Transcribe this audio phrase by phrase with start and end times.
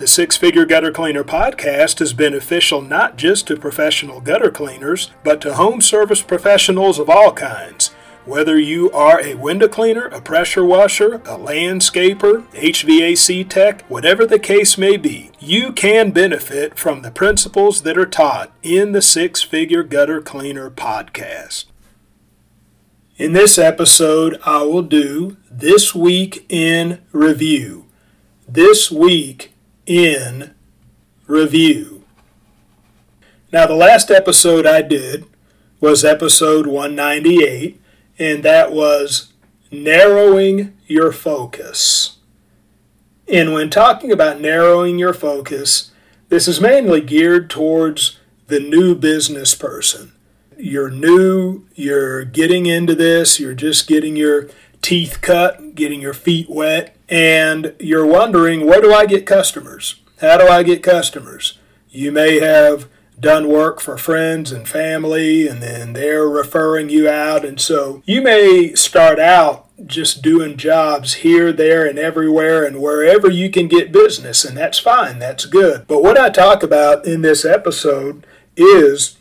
[0.00, 5.42] The Six Figure Gutter Cleaner podcast is beneficial not just to professional gutter cleaners, but
[5.42, 7.88] to home service professionals of all kinds.
[8.24, 14.38] Whether you are a window cleaner, a pressure washer, a landscaper, HVAC tech, whatever the
[14.38, 19.42] case may be, you can benefit from the principles that are taught in the Six
[19.42, 21.66] Figure Gutter Cleaner podcast.
[23.18, 27.84] In this episode, I will do This Week in Review.
[28.48, 29.49] This Week
[29.90, 30.54] in
[31.26, 32.04] review.
[33.52, 35.24] Now, the last episode I did
[35.80, 37.80] was episode 198,
[38.16, 39.32] and that was
[39.72, 42.18] narrowing your focus.
[43.26, 45.90] And when talking about narrowing your focus,
[46.28, 50.12] this is mainly geared towards the new business person.
[50.56, 54.48] You're new, you're getting into this, you're just getting your
[54.82, 60.00] teeth cut, getting your feet wet, and you're wondering, where do I get customers?
[60.20, 61.58] How do I get customers?
[61.90, 67.44] You may have done work for friends and family, and then they're referring you out.
[67.44, 73.30] And so you may start out just doing jobs here, there, and everywhere, and wherever
[73.30, 75.86] you can get business, and that's fine, that's good.
[75.86, 79.16] But what I talk about in this episode is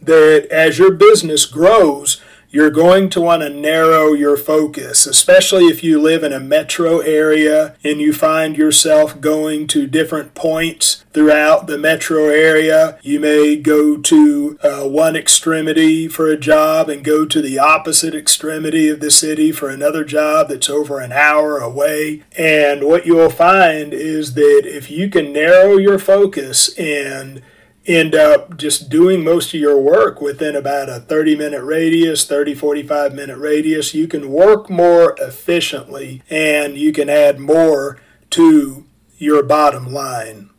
[0.00, 2.20] that as your business grows,
[2.56, 7.00] you're going to want to narrow your focus, especially if you live in a metro
[7.00, 12.98] area and you find yourself going to different points throughout the metro area.
[13.02, 18.14] You may go to uh, one extremity for a job and go to the opposite
[18.14, 22.22] extremity of the city for another job that's over an hour away.
[22.38, 27.42] And what you'll find is that if you can narrow your focus and
[27.86, 32.54] end up just doing most of your work within about a 30 minute radius, 30,
[32.54, 33.94] 45 minute radius.
[33.94, 38.84] You can work more efficiently and you can add more to
[39.18, 40.50] your bottom line.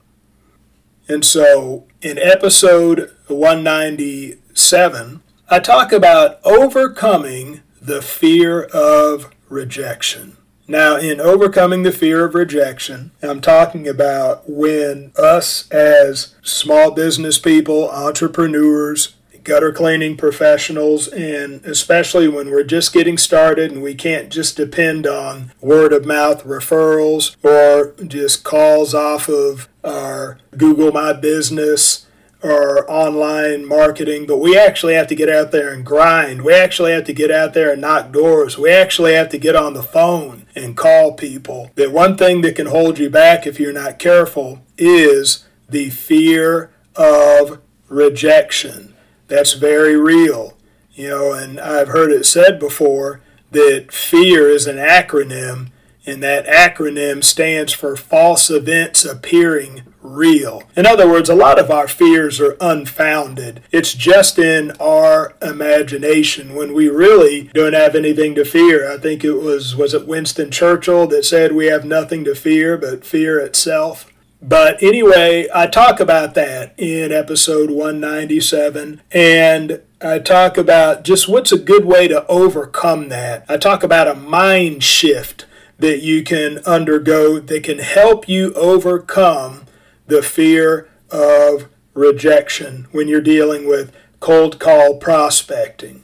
[1.07, 10.36] And so in episode 197, I talk about overcoming the fear of rejection.
[10.67, 17.39] Now, in overcoming the fear of rejection, I'm talking about when us as small business
[17.39, 24.29] people, entrepreneurs, gutter cleaning professionals, and especially when we're just getting started and we can't
[24.29, 31.13] just depend on word of mouth referrals or just calls off of our Google My
[31.13, 32.06] Business
[32.43, 36.43] or online marketing, but we actually have to get out there and grind.
[36.43, 38.57] We actually have to get out there and knock doors.
[38.57, 41.71] We actually have to get on the phone and call people.
[41.75, 46.71] That one thing that can hold you back if you're not careful is the fear
[46.95, 47.59] of
[47.89, 48.93] rejection.
[49.27, 50.55] That's very real.
[50.93, 53.21] You know, and I've heard it said before
[53.51, 55.71] that fear is an acronym,
[56.07, 60.63] and that acronym stands for false events appearing real.
[60.75, 63.61] In other words, a lot of our fears are unfounded.
[63.71, 68.91] It's just in our imagination when we really don't have anything to fear.
[68.91, 72.77] I think it was was it Winston Churchill that said we have nothing to fear
[72.77, 74.11] but fear itself.
[74.41, 81.51] But anyway, I talk about that in episode 197 and I talk about just what's
[81.51, 83.45] a good way to overcome that.
[83.49, 85.46] I talk about a mind shift
[85.79, 89.65] that you can undergo that can help you overcome
[90.07, 96.03] the fear of rejection when you're dealing with cold call prospecting.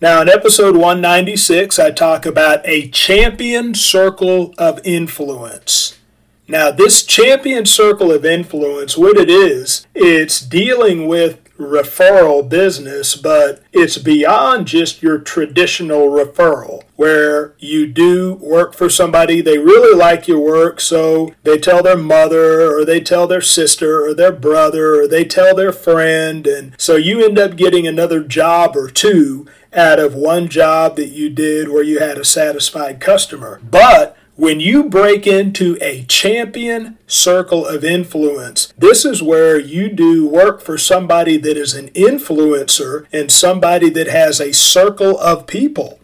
[0.00, 5.98] Now, in episode 196, I talk about a champion circle of influence.
[6.46, 13.62] Now, this champion circle of influence, what it is, it's dealing with referral business, but
[13.72, 20.28] it's beyond just your traditional referral where you do work for somebody, they really like
[20.28, 25.00] your work, so they tell their mother or they tell their sister or their brother
[25.00, 29.46] or they tell their friend, and so you end up getting another job or two
[29.72, 33.60] out of one job that you did where you had a satisfied customer.
[33.68, 40.26] But when you break into a champion circle of influence, this is where you do
[40.26, 46.00] work for somebody that is an influencer and somebody that has a circle of people.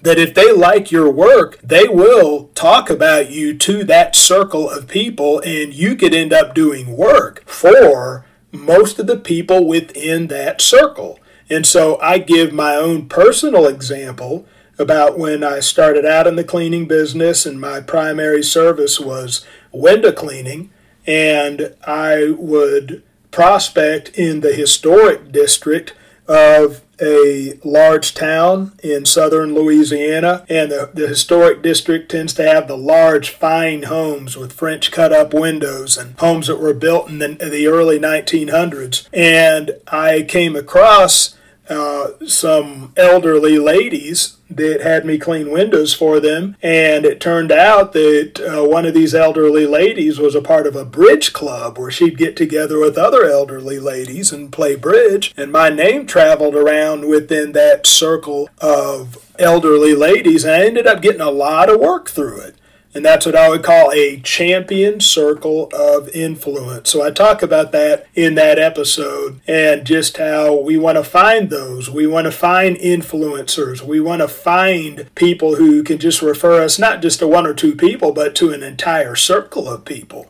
[0.00, 4.88] That if they like your work, they will talk about you to that circle of
[4.88, 10.60] people, and you could end up doing work for most of the people within that
[10.60, 11.18] circle.
[11.50, 14.46] And so I give my own personal example
[14.78, 20.12] about when I started out in the cleaning business and my primary service was window
[20.12, 20.70] cleaning.
[21.06, 25.94] And I would prospect in the historic district
[26.26, 32.66] of a large town in southern Louisiana, and the, the historic district tends to have
[32.66, 37.18] the large, fine homes with French cut up windows and homes that were built in
[37.18, 39.08] the, the early 1900s.
[39.12, 41.36] And I came across
[41.68, 46.56] uh, some elderly ladies that had me clean windows for them.
[46.62, 50.76] And it turned out that uh, one of these elderly ladies was a part of
[50.76, 55.32] a bridge club where she'd get together with other elderly ladies and play bridge.
[55.36, 60.44] And my name traveled around within that circle of elderly ladies.
[60.44, 62.54] And I ended up getting a lot of work through it.
[62.94, 66.90] And that's what I would call a champion circle of influence.
[66.90, 71.50] So I talk about that in that episode and just how we want to find
[71.50, 71.90] those.
[71.90, 73.82] We want to find influencers.
[73.82, 77.54] We want to find people who can just refer us not just to one or
[77.54, 80.26] two people, but to an entire circle of people.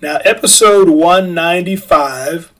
[0.00, 2.54] Now, episode 195,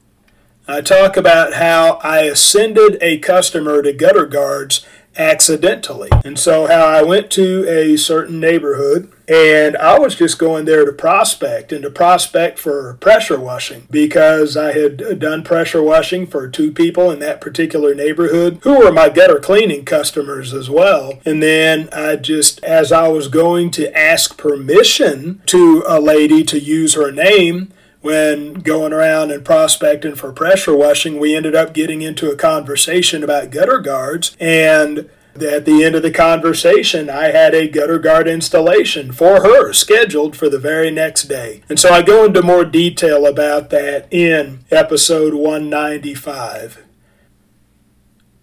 [0.68, 4.86] I talk about how I ascended a customer to gutter guards
[5.16, 6.10] accidentally.
[6.24, 10.84] And so, how I went to a certain neighborhood and I was just going there
[10.84, 16.48] to prospect and to prospect for pressure washing because I had done pressure washing for
[16.48, 21.20] two people in that particular neighborhood who were my gutter cleaning customers as well.
[21.24, 26.58] And then I just, as I was going to ask permission to a lady to
[26.58, 32.02] use her name, when going around and prospecting for pressure washing, we ended up getting
[32.02, 34.36] into a conversation about gutter guards.
[34.40, 39.72] And at the end of the conversation, I had a gutter guard installation for her
[39.72, 41.62] scheduled for the very next day.
[41.68, 46.84] And so I go into more detail about that in episode 195.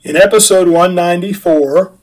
[0.04, 1.94] In episode 194,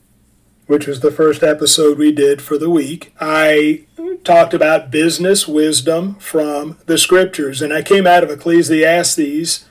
[0.66, 3.86] which was the first episode we did for the week, I
[4.24, 7.62] talked about business wisdom from the scriptures.
[7.62, 9.66] And I came out of Ecclesiastes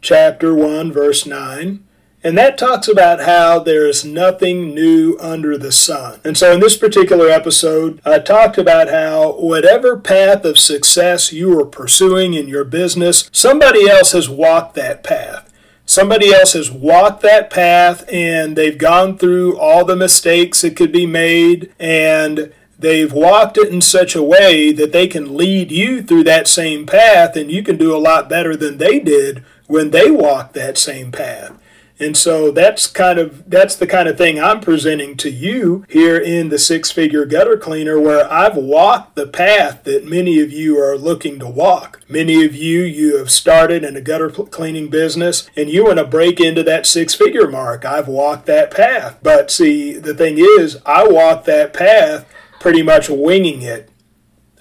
[0.00, 1.82] chapter 1, verse 9.
[2.24, 6.20] And that talks about how there is nothing new under the sun.
[6.24, 11.56] And so in this particular episode, I talked about how whatever path of success you
[11.60, 15.52] are pursuing in your business, somebody else has walked that path.
[15.84, 20.90] Somebody else has walked that path and they've gone through all the mistakes that could
[20.90, 26.02] be made and they've walked it in such a way that they can lead you
[26.02, 29.90] through that same path and you can do a lot better than they did when
[29.90, 31.58] they walked that same path.
[31.98, 36.18] And so that's kind of that's the kind of thing I'm presenting to you here
[36.18, 40.78] in the six figure gutter cleaner where I've walked the path that many of you
[40.78, 42.02] are looking to walk.
[42.06, 46.04] Many of you you have started in a gutter cleaning business and you want to
[46.04, 47.86] break into that six figure mark.
[47.86, 49.18] I've walked that path.
[49.22, 52.26] But see, the thing is, I walked that path
[52.66, 53.88] pretty much winging it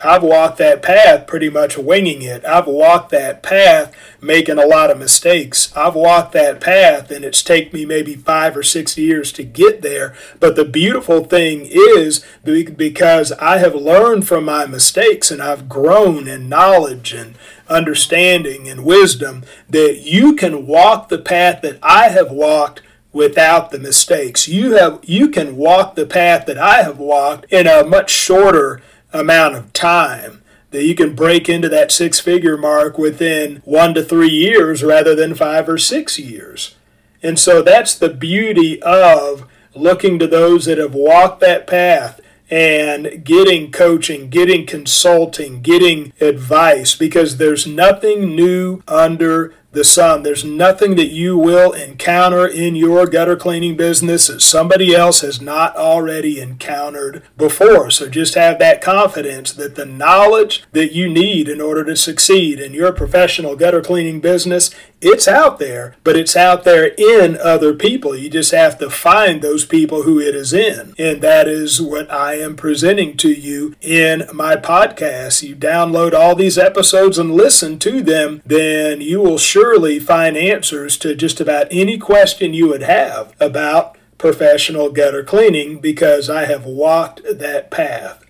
[0.03, 2.45] I've walked that path pretty much winging it.
[2.45, 5.75] I've walked that path making a lot of mistakes.
[5.75, 9.81] I've walked that path and it's taken me maybe five or six years to get
[9.81, 10.13] there.
[10.39, 16.27] But the beautiful thing is because I have learned from my mistakes and I've grown
[16.27, 17.35] in knowledge and
[17.69, 22.81] understanding and wisdom that you can walk the path that I have walked
[23.15, 24.45] without the mistakes.
[24.45, 28.81] You have you can walk the path that I have walked in a much shorter
[29.13, 34.03] amount of time that you can break into that six figure mark within one to
[34.03, 36.75] three years rather than five or six years.
[37.23, 42.19] And so that's the beauty of looking to those that have walked that path
[42.49, 50.23] and getting coaching, getting consulting, getting advice because there's nothing new under the sun.
[50.23, 55.39] There's nothing that you will encounter in your gutter cleaning business that somebody else has
[55.39, 57.91] not already encountered before.
[57.91, 62.59] So just have that confidence that the knowledge that you need in order to succeed
[62.59, 67.73] in your professional gutter cleaning business, it's out there, but it's out there in other
[67.73, 68.15] people.
[68.15, 70.95] You just have to find those people who it is in.
[70.97, 75.43] And that is what I am presenting to you in my podcast.
[75.43, 80.37] You download all these episodes and listen to them, then you will sure surely find
[80.37, 86.45] answers to just about any question you would have about professional gutter cleaning because I
[86.45, 88.23] have walked that path.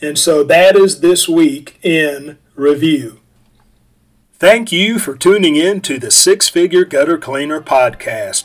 [0.00, 3.18] And so that is this week in review.
[4.34, 8.44] Thank you for tuning in to the Six Figure Gutter Cleaner podcast.